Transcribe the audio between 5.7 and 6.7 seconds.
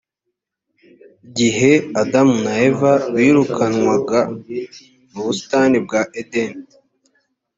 bwa edeni